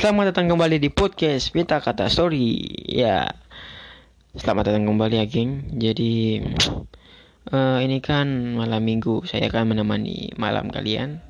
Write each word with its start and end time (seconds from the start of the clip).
Selamat 0.00 0.32
datang 0.32 0.48
kembali 0.48 0.80
di 0.80 0.88
podcast 0.88 1.52
Pita 1.52 1.76
Kata 1.76 2.08
Story. 2.08 2.56
Ya, 2.88 3.36
selamat 4.32 4.72
datang 4.72 4.88
kembali 4.88 5.20
ya, 5.20 5.28
geng. 5.28 5.76
Jadi 5.76 6.40
uh, 7.52 7.84
ini 7.84 8.00
kan 8.00 8.56
malam 8.56 8.80
minggu, 8.80 9.28
saya 9.28 9.52
akan 9.52 9.76
menemani 9.76 10.32
malam 10.40 10.72
kalian. 10.72 11.20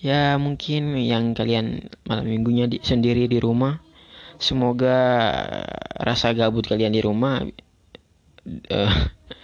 Ya, 0.00 0.40
mungkin 0.40 0.96
yang 0.96 1.36
kalian 1.36 1.92
malam 2.08 2.24
minggunya 2.24 2.72
di, 2.72 2.80
sendiri 2.80 3.28
di 3.28 3.36
rumah. 3.36 3.84
Semoga 4.40 4.96
rasa 6.00 6.32
gabut 6.32 6.64
kalian 6.64 6.96
di 6.96 7.04
rumah 7.04 7.44
uh, 8.48 8.94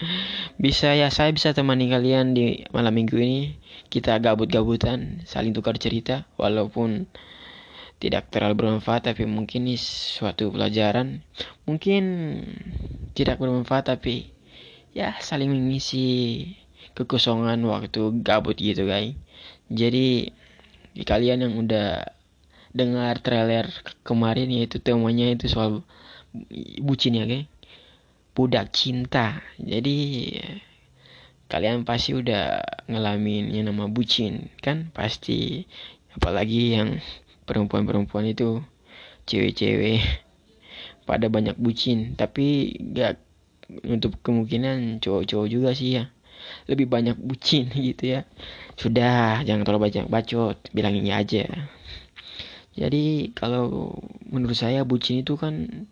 bisa 0.65 0.97
ya 0.97 1.13
saya 1.13 1.29
bisa 1.37 1.53
temani 1.53 1.93
kalian 1.93 2.33
di 2.33 2.65
malam 2.73 2.97
minggu 2.97 3.21
ini. 3.21 3.61
Kita 3.93 4.17
gabut-gabutan, 4.17 5.29
saling 5.29 5.53
tukar 5.53 5.77
cerita 5.77 6.25
walaupun 6.41 7.05
tidak 7.99 8.31
terlalu 8.31 8.67
bermanfaat 8.67 9.11
tapi 9.11 9.27
mungkin 9.27 9.67
ini 9.67 9.77
suatu 9.79 10.55
pelajaran. 10.55 11.23
Mungkin 11.67 12.03
tidak 13.15 13.43
bermanfaat 13.43 13.95
tapi 13.95 14.31
ya 14.95 15.19
saling 15.19 15.51
mengisi 15.51 16.07
kekosongan 16.95 17.63
waktu 17.69 18.25
gabut 18.27 18.59
gitu 18.59 18.89
guys 18.89 19.15
jadi 19.71 20.35
kalian 21.07 21.47
yang 21.47 21.55
udah 21.61 22.11
dengar 22.75 23.21
trailer 23.23 23.71
kemarin 24.03 24.51
yaitu 24.51 24.83
temanya 24.83 25.31
itu 25.31 25.47
soal 25.47 25.87
bucin 26.83 27.21
ya 27.21 27.29
guys 27.29 27.47
budak 28.39 28.71
cinta. 28.71 29.43
Jadi 29.59 30.31
kalian 31.51 31.83
pasti 31.83 32.15
udah 32.15 32.63
ngalamin 32.87 33.51
yang 33.51 33.75
nama 33.75 33.91
bucin 33.91 34.55
kan? 34.63 34.95
Pasti. 34.95 35.67
Apalagi 36.15 36.79
yang 36.79 37.03
perempuan-perempuan 37.49 38.29
itu 38.29 38.61
cewek-cewek 39.25 40.05
pada 41.09 41.33
banyak 41.33 41.57
bucin. 41.57 42.13
Tapi 42.15 42.77
gak 42.93 43.17
untuk 43.89 44.21
kemungkinan 44.21 45.01
cowok-cowok 45.01 45.49
juga 45.49 45.73
sih 45.73 45.97
ya. 45.97 46.13
Lebih 46.69 46.87
banyak 46.93 47.17
bucin 47.17 47.73
gitu 47.89 48.21
ya. 48.21 48.29
Sudah 48.77 49.41
jangan 49.49 49.65
terlalu 49.65 49.89
banyak 49.89 50.07
bacot 50.13 50.61
bilangin 50.77 51.09
aja. 51.09 51.49
Jadi 52.79 53.35
kalau 53.35 53.97
menurut 54.31 54.55
saya 54.55 54.87
bucin 54.87 55.27
itu 55.27 55.35
kan 55.35 55.89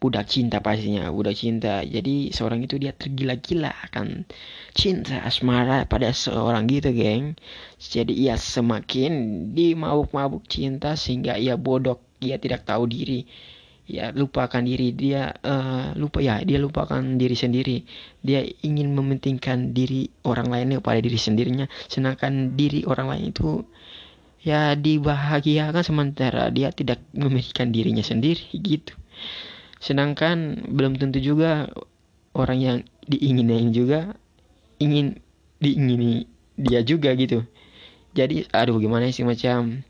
budak 0.00 0.32
cinta 0.32 0.64
pastinya 0.64 1.12
budak 1.12 1.36
cinta. 1.36 1.84
Jadi 1.84 2.32
seorang 2.32 2.64
itu 2.64 2.80
dia 2.80 2.96
tergila-gila 2.96 3.68
akan 3.92 4.24
cinta 4.72 5.20
asmara 5.20 5.84
pada 5.84 6.08
seorang 6.16 6.64
gitu 6.72 6.90
geng. 6.96 7.36
Jadi 7.76 8.16
ia 8.16 8.40
semakin 8.40 9.12
dimabuk-mabuk 9.52 10.48
cinta 10.48 10.96
sehingga 10.96 11.36
ia 11.36 11.60
bodoh 11.60 12.00
ia 12.24 12.40
tidak 12.40 12.64
tahu 12.64 12.88
diri. 12.88 13.28
Ya 13.84 14.08
lupakan 14.16 14.64
diri. 14.64 14.96
Dia 14.96 15.36
uh, 15.44 15.92
lupa 16.00 16.24
ya 16.24 16.40
dia 16.48 16.56
lupakan 16.56 17.20
diri 17.20 17.36
sendiri. 17.36 17.84
Dia 18.24 18.40
ingin 18.64 18.96
mementingkan 18.96 19.76
diri 19.76 20.08
orang 20.24 20.48
lainnya 20.48 20.80
pada 20.80 21.04
diri 21.04 21.20
sendirinya. 21.20 21.68
Sedangkan 21.92 22.56
diri 22.56 22.88
orang 22.88 23.12
lain 23.12 23.36
itu 23.36 23.68
ya 24.40 24.72
dibahagiakan 24.80 25.84
sementara. 25.84 26.48
Dia 26.48 26.72
tidak 26.72 27.04
memikirkan 27.12 27.68
dirinya 27.68 28.00
sendiri 28.00 28.48
gitu 28.56 28.96
sedangkan 29.80 30.68
belum 30.68 31.00
tentu 31.00 31.18
juga 31.24 31.72
orang 32.36 32.58
yang 32.60 32.76
diinginin 33.08 33.72
juga 33.74 34.14
ingin 34.78 35.18
diingini 35.58 36.28
dia 36.60 36.84
juga 36.84 37.16
gitu. 37.16 37.42
Jadi 38.12 38.46
aduh 38.52 38.76
gimana 38.78 39.08
sih 39.10 39.24
macam 39.24 39.82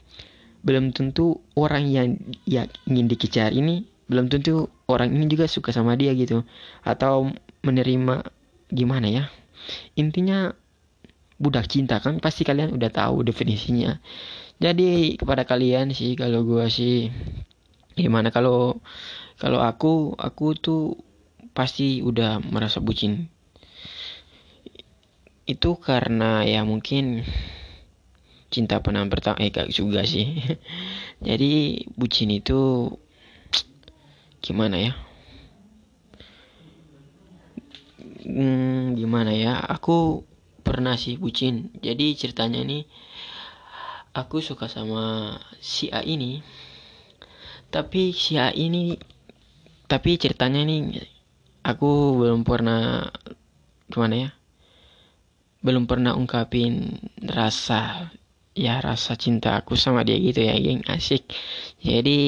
belum 0.60 0.92
tentu 0.92 1.40
orang 1.56 1.88
yang 1.88 2.08
ya 2.44 2.68
ingin 2.84 3.08
dikejar 3.08 3.50
ini 3.50 3.88
belum 4.10 4.26
tentu 4.26 4.68
orang 4.90 5.14
ini 5.14 5.30
juga 5.30 5.46
suka 5.50 5.74
sama 5.74 5.98
dia 5.98 6.14
gitu. 6.14 6.46
Atau 6.86 7.34
menerima 7.66 8.26
gimana 8.70 9.06
ya? 9.10 9.24
Intinya 9.98 10.54
budak 11.40 11.72
cinta 11.72 11.98
kan 12.04 12.20
pasti 12.20 12.44
kalian 12.44 12.76
udah 12.76 12.90
tahu 12.92 13.24
definisinya. 13.24 13.98
Jadi 14.60 15.16
kepada 15.16 15.48
kalian 15.48 15.96
sih 15.96 16.12
kalau 16.14 16.44
gua 16.44 16.68
sih 16.68 17.08
gimana 17.96 18.28
kalau 18.28 18.78
kalau 19.40 19.64
aku 19.64 20.12
aku 20.20 20.52
tuh 20.52 20.82
pasti 21.56 22.04
udah 22.04 22.44
merasa 22.44 22.78
bucin. 22.84 23.32
Itu 25.48 25.80
karena 25.80 26.44
ya 26.44 26.62
mungkin 26.62 27.24
cinta 28.52 28.84
pernah 28.84 29.02
pertama 29.08 29.40
eh 29.40 29.48
gak 29.48 29.72
juga 29.72 30.04
sih. 30.04 30.28
Jadi 31.26 31.82
bucin 31.96 32.30
itu 32.36 32.92
gimana 34.44 34.76
ya? 34.76 34.92
Hmm, 38.28 38.92
gimana 38.94 39.32
ya? 39.32 39.56
Aku 39.56 40.28
pernah 40.60 41.00
sih 41.00 41.16
bucin. 41.16 41.72
Jadi 41.80 42.12
ceritanya 42.14 42.60
nih 42.60 42.84
aku 44.12 44.44
suka 44.44 44.68
sama 44.68 45.34
si 45.62 45.88
A 45.88 46.04
ini. 46.04 46.44
Tapi 47.70 48.10
si 48.10 48.34
A 48.34 48.50
ini 48.50 48.98
tapi 49.90 50.14
ceritanya 50.22 50.62
nih 50.62 51.02
aku 51.66 52.22
belum 52.22 52.46
pernah 52.46 53.10
gimana 53.90 54.14
ya 54.14 54.30
belum 55.60 55.84
pernah 55.84 56.16
ungkapin 56.16 57.02
rasa 57.20 58.14
ya 58.56 58.80
rasa 58.80 59.14
cinta 59.14 59.60
aku 59.60 59.76
sama 59.76 60.02
dia 60.02 60.16
gitu 60.16 60.40
ya 60.40 60.56
geng 60.56 60.82
asik. 60.88 61.28
Jadi 61.84 62.20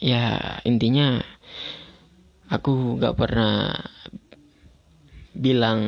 ya 0.00 0.56
intinya 0.64 1.20
aku 2.52 3.00
gak 3.00 3.16
pernah 3.16 3.76
bilang 5.32 5.80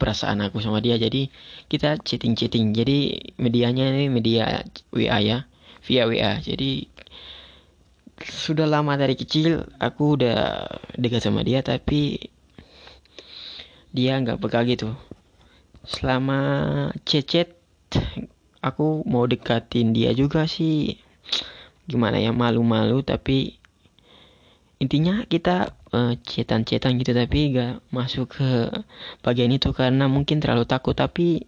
perasaan 0.00 0.40
aku 0.44 0.64
sama 0.64 0.80
dia. 0.80 0.96
Jadi 0.96 1.28
kita 1.68 2.00
chatting 2.00 2.32
chatting 2.32 2.72
jadi 2.72 3.20
medianya 3.36 3.92
ini 3.92 4.08
media 4.08 4.64
WA 4.92 5.18
ya 5.20 5.38
via 5.84 6.08
WA 6.08 6.42
jadi 6.42 6.88
sudah 8.24 8.64
lama 8.64 8.96
dari 8.96 9.12
kecil 9.12 9.68
aku 9.76 10.16
udah 10.16 10.64
dekat 10.96 11.20
sama 11.20 11.44
dia 11.44 11.60
tapi 11.60 12.32
dia 13.92 14.16
nggak 14.20 14.40
peka 14.40 14.60
gitu. 14.64 14.96
Selama 15.84 16.40
cecet 17.04 17.52
aku 18.64 19.04
mau 19.04 19.28
dekatin 19.28 19.92
dia 19.92 20.16
juga 20.16 20.48
sih. 20.48 20.96
Gimana 21.86 22.18
ya 22.18 22.32
malu-malu 22.32 23.04
tapi 23.04 23.60
intinya 24.82 25.24
kita 25.24 25.72
uh, 25.92 26.12
cetan-cetan 26.20 27.00
gitu 27.00 27.16
tapi 27.16 27.56
gak 27.56 27.80
masuk 27.88 28.36
ke 28.36 28.50
bagian 29.24 29.54
itu 29.54 29.70
karena 29.72 30.08
mungkin 30.10 30.42
terlalu 30.42 30.66
takut. 30.66 30.96
Tapi 30.96 31.46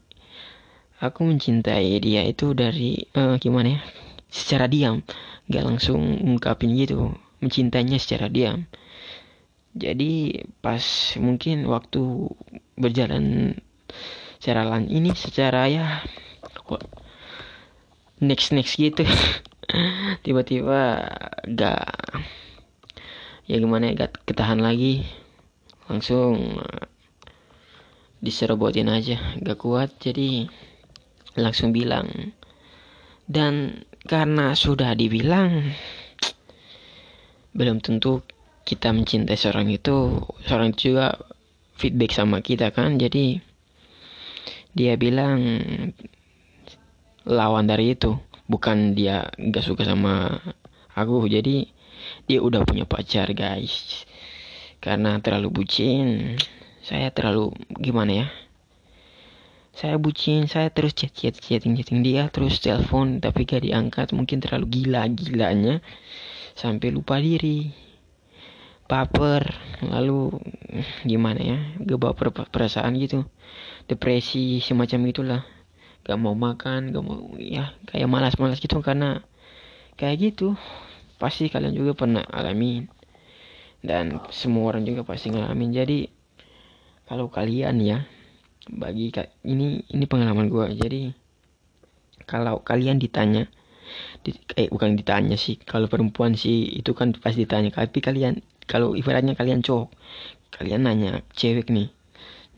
aku 1.03 1.21
mencintai 1.27 1.99
dia 1.99 2.23
itu 2.25 2.55
dari 2.55 3.03
uh, 3.19 3.35
gimana 3.41 3.77
ya 3.77 3.83
secara 4.29 4.69
diam. 4.69 5.03
Gak 5.49 5.65
langsung 5.65 6.01
ungkapin 6.21 6.77
gitu. 6.77 7.17
Mencintainya 7.41 7.97
secara 7.97 8.29
diam. 8.29 8.69
Jadi 9.77 10.43
pas 10.65 10.83
mungkin 11.21 11.69
waktu 11.69 12.33
berjalan 12.75 13.55
secara 14.39 14.65
lan 14.67 14.87
ini 14.89 15.13
secara 15.13 15.69
ya 15.69 16.03
next 18.19 18.51
next 18.55 18.75
gitu. 18.79 19.05
Tiba-tiba 20.25 21.05
gak 21.47 21.85
ya 23.49 23.57
gimana 23.61 23.93
ya 23.93 24.07
gak 24.07 24.25
ketahan 24.27 24.61
lagi. 24.61 25.07
Langsung 25.87 26.61
diserobotin 28.19 28.91
aja. 28.91 29.17
Gak 29.39 29.59
kuat 29.63 29.95
jadi 30.03 30.51
langsung 31.39 31.71
bilang 31.71 32.35
dan 33.29 33.85
karena 34.09 34.57
sudah 34.57 34.97
dibilang 34.97 35.77
belum 37.53 37.85
tentu 37.85 38.25
kita 38.65 38.93
mencintai 38.93 39.37
seorang 39.37 39.69
itu 39.69 40.25
seorang 40.49 40.73
itu 40.73 40.93
juga 40.93 41.17
feedback 41.77 42.13
sama 42.13 42.41
kita 42.41 42.73
kan. 42.73 42.97
Jadi 42.97 43.41
dia 44.73 44.97
bilang 44.97 45.61
lawan 47.29 47.65
dari 47.69 47.95
itu. 47.97 48.17
Bukan 48.49 48.97
dia 48.97 49.29
nggak 49.37 49.65
suka 49.65 49.85
sama 49.85 50.41
aku. 50.97 51.29
Jadi 51.29 51.69
dia 52.25 52.41
udah 52.41 52.65
punya 52.65 52.89
pacar 52.89 53.33
guys. 53.37 54.05
Karena 54.81 55.21
terlalu 55.21 55.53
bucin 55.53 56.37
saya 56.81 57.13
terlalu 57.13 57.53
gimana 57.77 58.25
ya 58.25 58.27
saya 59.79 59.95
bucin 59.95 60.51
saya 60.51 60.75
terus 60.75 60.91
chat 60.91 61.15
chat 61.15 61.39
chatting 61.39 61.79
chatting 61.79 62.03
dia 62.03 62.27
terus 62.35 62.59
telepon 62.59 63.23
tapi 63.23 63.47
gak 63.47 63.63
diangkat. 63.63 64.11
Mungkin 64.11 64.43
terlalu 64.43 64.67
gila 64.83 65.07
gilanya 65.07 65.79
sampai 66.59 66.91
lupa 66.91 67.23
diri. 67.23 67.71
Baper. 68.91 69.55
Lalu 69.87 70.35
gimana 71.07 71.39
ya? 71.39 71.59
Gak 71.79 71.95
baper 71.95 72.35
perasaan 72.51 72.99
gitu. 72.99 73.23
Depresi 73.87 74.59
semacam 74.59 75.01
itulah. 75.15 75.43
Gak 76.03 76.19
mau 76.19 76.35
makan 76.35 76.91
gak 76.91 77.05
mau 77.07 77.39
ya 77.39 77.71
kayak 77.87 78.11
malas-malas 78.11 78.59
gitu. 78.59 78.83
Karena 78.83 79.23
kayak 79.95 80.35
gitu 80.35 80.59
pasti 81.23 81.47
kalian 81.47 81.79
juga 81.79 81.95
pernah 81.95 82.27
alami 82.27 82.83
dan 83.87 84.27
semua 84.35 84.75
orang 84.75 84.83
juga 84.83 85.07
pasti 85.07 85.31
ngalamin. 85.31 85.71
Jadi 85.71 86.11
kalau 87.07 87.31
kalian 87.31 87.79
ya 87.79 88.18
bagi 88.69 89.13
ini 89.49 89.83
ini 89.89 90.05
pengalaman 90.05 90.53
gue 90.53 90.65
jadi 90.77 91.01
kalau 92.29 92.61
kalian 92.61 93.01
ditanya 93.01 93.49
di, 94.21 94.37
eh 94.55 94.69
bukan 94.69 94.95
ditanya 95.01 95.37
sih 95.41 95.57
kalau 95.57 95.89
perempuan 95.89 96.37
sih 96.37 96.69
itu 96.77 96.93
kan 96.93 97.17
pasti 97.17 97.49
ditanya. 97.49 97.73
Tapi 97.73 97.99
kalian 98.05 98.45
kalau 98.69 98.93
ibaratnya 98.93 99.33
kalian 99.33 99.65
cowok 99.65 99.89
kalian 100.53 100.85
nanya 100.85 101.25
cewek 101.33 101.73
nih. 101.73 101.89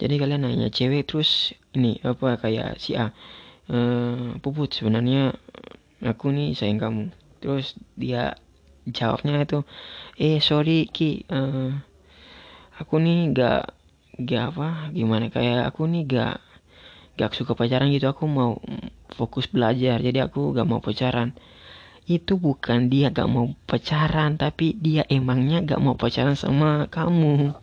Jadi 0.01 0.15
kalian 0.19 0.43
nanya 0.43 0.69
cewek 0.73 1.07
terus 1.07 1.55
ini 1.77 2.03
apa 2.03 2.41
kayak 2.41 2.81
si 2.83 2.99
A 2.99 3.15
uh, 3.71 4.35
puput 4.43 4.75
sebenarnya 4.75 5.37
aku 6.03 6.35
nih 6.35 6.59
sayang 6.59 6.81
kamu. 6.83 7.05
Terus 7.41 7.79
dia 7.95 8.35
jawabnya 8.89 9.45
itu 9.45 9.63
eh 10.19 10.43
sorry 10.43 10.89
ki 10.91 11.29
uh, 11.31 11.71
aku 12.81 12.97
nih 12.99 13.37
gak 13.37 13.77
gak 14.27 14.57
apa 14.57 14.93
gimana? 14.93 15.33
Kayak 15.33 15.73
aku 15.73 15.89
nih 15.89 16.03
gak 16.09 16.37
gak 17.19 17.33
suka 17.37 17.53
pacaran 17.53 17.93
gitu. 17.93 18.09
Aku 18.09 18.25
mau 18.25 18.61
fokus 19.15 19.49
belajar. 19.51 20.01
Jadi 20.01 20.19
aku 20.21 20.57
gak 20.57 20.69
mau 20.69 20.81
pacaran. 20.81 21.37
Itu 22.09 22.41
bukan 22.41 22.91
dia 22.91 23.13
gak 23.13 23.31
mau 23.31 23.53
pacaran 23.69 24.35
tapi 24.41 24.75
dia 24.77 25.05
emangnya 25.07 25.63
gak 25.63 25.81
mau 25.81 25.95
pacaran 25.95 26.35
sama 26.35 26.89
kamu. 26.89 27.55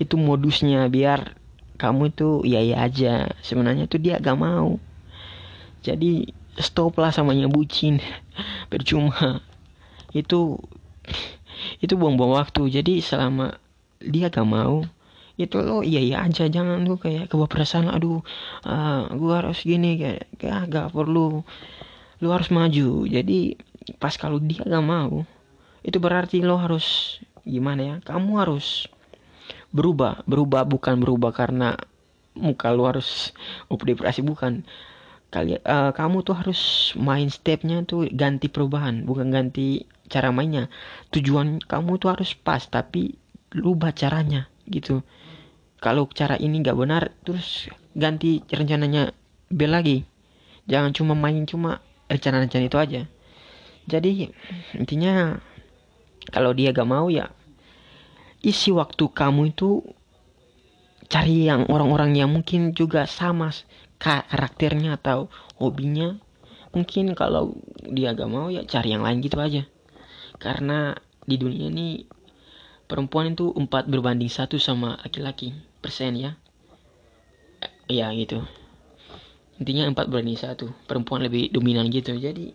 Itu 0.00 0.16
modusnya 0.16 0.88
biar 0.88 1.36
kamu 1.76 2.16
itu 2.16 2.28
iya 2.48 2.60
iya 2.64 2.76
aja. 2.82 3.14
Sebenarnya 3.44 3.84
tuh 3.86 4.00
dia 4.00 4.16
gak 4.18 4.38
mau. 4.38 4.80
Jadi 5.84 6.32
stop 6.56 6.96
lah 6.98 7.12
samanya 7.12 7.46
bucin. 7.46 8.00
Percuma. 8.72 9.44
Itu 10.16 10.58
itu 11.84 11.94
buang-buang 11.94 12.40
waktu. 12.40 12.72
Jadi 12.72 13.04
selama 13.04 13.60
dia 14.00 14.32
gak 14.32 14.48
mau 14.48 14.84
itu 15.36 15.60
lo 15.60 15.84
iya 15.84 16.00
iya 16.00 16.16
aja. 16.24 16.48
Jangan 16.48 16.88
lu 16.88 16.96
kayak 16.96 17.28
kebawa 17.28 17.48
perasaan 17.48 17.92
aduh 17.92 18.24
uh, 18.64 19.12
gua 19.12 19.44
harus 19.44 19.62
gini 19.62 20.00
kayak 20.00 20.22
kayak 20.40 20.72
gak 20.72 20.88
perlu. 20.96 21.44
Lu 22.24 22.28
harus 22.32 22.48
maju. 22.48 23.04
Jadi 23.04 23.60
pas 24.00 24.16
kalau 24.16 24.40
dia 24.40 24.64
gak 24.64 24.84
mau 24.84 25.22
itu 25.86 26.02
berarti 26.02 26.42
lo 26.42 26.56
harus 26.58 27.20
gimana 27.46 27.80
ya? 27.84 27.96
Kamu 28.02 28.40
harus 28.40 28.88
berubah. 29.70 30.24
Berubah 30.24 30.64
bukan 30.64 30.98
berubah 30.98 31.30
karena 31.36 31.76
muka 32.36 32.72
lu 32.72 32.88
harus 32.88 33.36
depresi 33.68 34.24
bukan. 34.24 34.64
Kalian 35.26 35.60
uh, 35.68 35.90
kamu 35.92 36.24
tuh 36.24 36.38
harus 36.38 36.92
main 36.96 37.28
stepnya 37.28 37.84
tuh 37.84 38.08
ganti 38.08 38.48
perubahan 38.48 39.04
bukan 39.04 39.28
ganti 39.28 39.84
cara 40.08 40.32
mainnya. 40.32 40.72
Tujuan 41.12 41.60
kamu 41.60 42.00
tuh 42.00 42.16
harus 42.16 42.32
pas 42.32 42.64
tapi 42.64 43.18
lupa 43.52 43.92
caranya 43.92 44.48
gitu 44.66 45.06
kalau 45.80 46.08
cara 46.08 46.40
ini 46.40 46.64
nggak 46.64 46.76
benar 46.76 47.12
terus 47.22 47.68
ganti 47.96 48.44
rencananya 48.48 49.12
B 49.46 49.64
lagi. 49.64 50.04
Jangan 50.66 50.90
cuma 50.90 51.14
main 51.14 51.46
cuma 51.46 51.78
rencana-rencana 52.10 52.64
itu 52.66 52.78
aja. 52.78 53.02
Jadi 53.86 54.34
intinya 54.74 55.38
kalau 56.34 56.50
dia 56.50 56.74
gak 56.74 56.90
mau 56.90 57.06
ya 57.06 57.30
isi 58.42 58.74
waktu 58.74 59.06
kamu 59.14 59.54
itu 59.54 59.86
cari 61.06 61.46
yang 61.46 61.70
orang-orang 61.70 62.18
yang 62.18 62.30
mungkin 62.34 62.74
juga 62.74 63.06
sama 63.06 63.54
karakternya 64.02 64.98
atau 64.98 65.30
hobinya. 65.62 66.18
Mungkin 66.74 67.14
kalau 67.14 67.54
dia 67.86 68.12
gak 68.12 68.26
mau 68.26 68.50
ya 68.50 68.66
cari 68.66 68.90
yang 68.90 69.06
lain 69.06 69.22
gitu 69.22 69.38
aja. 69.38 69.62
Karena 70.42 70.98
di 71.22 71.38
dunia 71.38 71.70
ini 71.70 72.02
perempuan 72.90 73.38
itu 73.38 73.54
empat 73.54 73.86
berbanding 73.86 74.30
satu 74.30 74.58
sama 74.58 74.98
laki-laki 75.06 75.54
ya. 76.16 76.30
Ya 77.86 78.10
gitu. 78.14 78.42
Intinya 79.56 79.88
empat 79.88 80.10
berbanding 80.10 80.36
satu 80.36 80.68
perempuan 80.84 81.24
lebih 81.24 81.48
dominan 81.54 81.88
gitu. 81.88 82.12
Jadi 82.16 82.52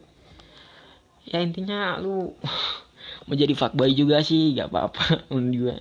ya 1.26 1.40
intinya 1.42 1.98
lu 1.98 2.36
menjadi 3.30 3.54
fuckboy 3.56 3.94
juga 3.94 4.22
sih 4.26 4.58
gak 4.58 4.74
apa-apa 4.74 5.30
juga 5.56 5.78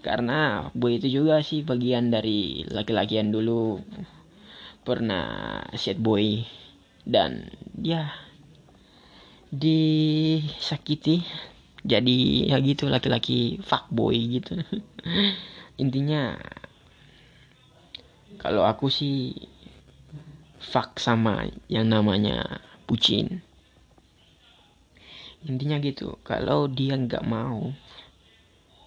karena 0.00 0.72
boy 0.72 0.96
itu 0.96 1.20
juga 1.20 1.44
sih 1.44 1.60
bagian 1.60 2.08
dari 2.08 2.64
laki-lakian 2.68 3.28
dulu. 3.28 3.80
Pernah 4.80 5.60
set 5.76 6.00
boy. 6.00 6.40
Dan 7.04 7.48
ya 7.80 8.12
disakiti 9.50 11.24
jadi 11.80 12.52
ya 12.54 12.56
gitu 12.60 12.88
laki-laki 12.88 13.60
fuckboy 13.64 14.16
gitu. 14.40 14.60
Intinya 15.82 16.36
kalau 18.40 18.64
aku 18.64 18.88
sih 18.88 19.36
fuck 20.60 20.96
sama 20.96 21.44
yang 21.68 21.92
namanya 21.92 22.64
bucin. 22.88 23.44
Intinya 25.44 25.76
gitu 25.84 26.16
kalau 26.24 26.68
dia 26.68 26.96
nggak 26.96 27.24
mau 27.28 27.72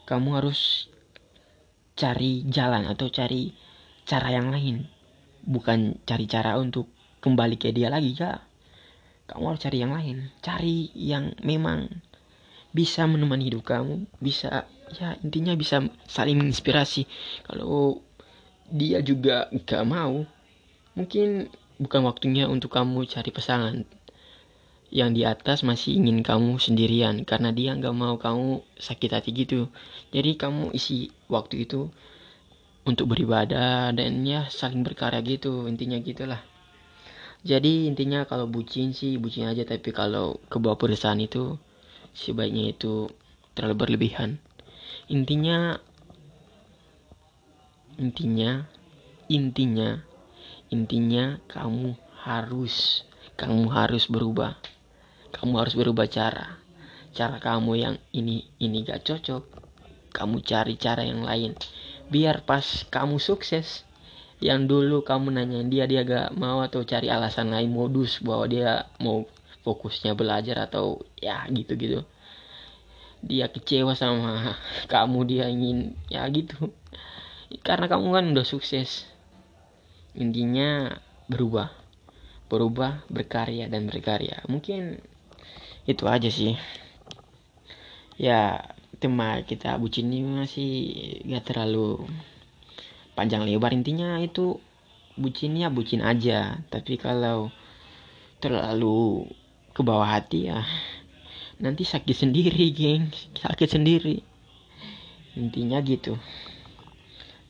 kamu 0.10 0.30
harus 0.42 0.90
cari 1.94 2.42
jalan 2.50 2.90
atau 2.90 3.14
cari 3.14 3.54
cara 4.10 4.34
yang 4.34 4.50
lain. 4.50 4.90
Bukan 5.46 6.02
cari 6.10 6.26
cara 6.26 6.58
untuk 6.58 6.90
kembali 7.22 7.62
ke 7.62 7.70
dia 7.70 7.94
lagi 7.94 8.18
ya 8.18 8.42
kamu 9.30 9.54
harus 9.54 9.62
cari 9.62 9.78
yang 9.82 9.94
lain. 9.94 10.34
Cari 10.42 10.90
yang 10.98 11.38
memang 11.46 11.90
bisa 12.74 13.06
menemani 13.06 13.54
hidup 13.54 13.70
kamu 13.70 14.10
bisa 14.18 14.66
ya 14.98 15.14
intinya 15.22 15.54
bisa 15.54 15.86
saling 16.10 16.42
menginspirasi. 16.42 17.06
Kalau 17.46 18.02
dia 18.70 19.00
juga 19.04 19.50
gak 19.52 19.84
mau. 19.88 20.24
Mungkin 20.94 21.50
bukan 21.82 22.02
waktunya 22.06 22.46
untuk 22.48 22.72
kamu 22.72 23.10
cari 23.10 23.32
pasangan. 23.34 23.84
Yang 24.94 25.10
di 25.18 25.22
atas 25.26 25.66
masih 25.66 25.98
ingin 25.98 26.22
kamu 26.22 26.62
sendirian 26.62 27.26
karena 27.26 27.50
dia 27.50 27.74
nggak 27.74 27.98
mau 27.98 28.22
kamu 28.22 28.62
sakit 28.78 29.10
hati 29.10 29.34
gitu. 29.34 29.66
Jadi 30.14 30.38
kamu 30.38 30.70
isi 30.78 31.10
waktu 31.34 31.66
itu 31.66 31.90
untuk 32.86 33.10
beribadah 33.10 33.90
dan 33.96 34.22
ya 34.22 34.46
saling 34.54 34.86
berkarya 34.86 35.26
gitu 35.26 35.66
intinya 35.66 35.98
gitulah. 35.98 36.46
Jadi 37.44 37.92
intinya 37.92 38.24
kalau 38.24 38.48
bucin 38.48 38.96
sih 38.96 39.20
bucin 39.20 39.50
aja 39.50 39.68
tapi 39.68 39.92
kalau 39.92 40.40
kebawa 40.48 40.80
perusahaan 40.80 41.20
itu 41.20 41.60
sebaiknya 42.16 42.72
itu 42.72 43.12
terlalu 43.58 43.76
berlebihan. 43.76 44.40
Intinya 45.12 45.82
intinya 48.00 48.66
intinya 49.30 50.02
intinya 50.70 51.38
kamu 51.50 51.94
harus 52.24 53.06
kamu 53.36 53.70
harus 53.74 54.06
berubah. 54.10 54.58
Kamu 55.34 55.58
harus 55.58 55.74
berubah 55.74 56.06
cara. 56.06 56.62
Cara 57.14 57.38
kamu 57.42 57.72
yang 57.78 57.96
ini 58.14 58.46
ini 58.62 58.86
gak 58.86 59.06
cocok 59.06 59.64
kamu 60.14 60.46
cari 60.46 60.78
cara 60.78 61.02
yang 61.02 61.26
lain. 61.26 61.58
Biar 62.08 62.46
pas 62.46 62.86
kamu 62.94 63.18
sukses 63.18 63.82
yang 64.38 64.70
dulu 64.70 65.02
kamu 65.02 65.34
nanya 65.34 65.66
dia 65.66 65.90
dia 65.90 66.06
gak 66.06 66.38
mau 66.38 66.62
atau 66.62 66.86
cari 66.86 67.10
alasan 67.10 67.50
lain 67.50 67.74
modus 67.74 68.22
bahwa 68.22 68.46
dia 68.46 68.86
mau 69.02 69.26
fokusnya 69.66 70.14
belajar 70.14 70.70
atau 70.70 71.02
ya 71.18 71.44
gitu-gitu. 71.50 72.06
Dia 73.26 73.50
kecewa 73.50 73.98
sama 73.98 74.54
kamu 74.94 75.20
dia 75.26 75.46
ingin 75.50 75.98
ya 76.14 76.30
gitu 76.30 76.70
karena 77.62 77.86
kamu 77.86 78.08
kan 78.10 78.26
udah 78.34 78.48
sukses. 78.48 79.06
Intinya 80.18 80.98
berubah. 81.30 81.70
Berubah 82.50 83.06
berkarya 83.10 83.70
dan 83.70 83.86
berkarya. 83.86 84.42
Mungkin 84.50 84.98
itu 85.86 86.04
aja 86.10 86.30
sih. 86.34 86.58
Ya 88.18 88.74
tema 88.98 89.42
kita 89.46 89.76
bucin 89.78 90.10
ini 90.10 90.26
masih 90.26 90.72
gak 91.30 91.54
terlalu 91.54 92.10
panjang 93.14 93.46
lebar. 93.46 93.74
Intinya 93.74 94.18
itu 94.18 94.58
bucinnya 95.18 95.70
bucin 95.70 96.02
aja. 96.02 96.62
Tapi 96.74 96.98
kalau 96.98 97.54
terlalu 98.42 99.30
ke 99.74 99.82
bawah 99.82 100.06
hati 100.06 100.52
ya 100.52 100.62
nanti 101.58 101.86
sakit 101.86 102.18
sendiri 102.18 102.70
geng. 102.78 103.14
Sakit 103.38 103.70
sendiri. 103.78 104.22
Intinya 105.34 105.82
gitu 105.82 106.18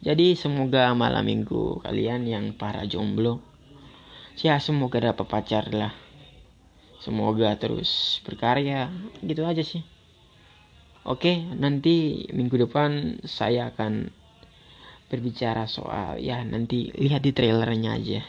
jadi 0.03 0.36
semoga 0.36 0.91
malam 0.91 1.24
minggu 1.24 1.79
kalian 1.88 2.27
yang 2.27 2.45
para 2.53 2.83
jomblo 2.83 3.39
ya 4.36 4.60
semoga 4.60 5.00
dapat 5.00 5.25
pacar 5.25 5.72
lah 5.72 5.95
semoga 7.00 7.55
terus 7.55 8.19
berkarya 8.27 8.91
gitu 9.24 9.48
aja 9.48 9.63
sih 9.63 9.81
oke 11.07 11.55
nanti 11.55 12.27
minggu 12.36 12.67
depan 12.67 13.24
saya 13.24 13.72
akan 13.72 14.12
berbicara 15.07 15.63
soal 15.72 16.19
ya 16.19 16.43
nanti 16.43 16.91
lihat 16.93 17.24
di 17.24 17.31
trailernya 17.31 17.91
aja 17.95 18.22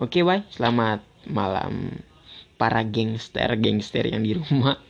Oke, 0.00 0.24
bye. 0.24 0.40
Selamat 0.48 1.04
malam 1.28 2.00
para 2.56 2.80
gangster-gangster 2.80 4.08
yang 4.08 4.24
di 4.24 4.32
rumah. 4.32 4.80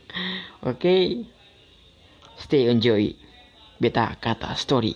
Oke. 0.63 1.27
Stay 2.39 2.71
enjoy. 2.71 3.11
Beta 3.75 4.15
kata 4.15 4.55
story. 4.55 4.95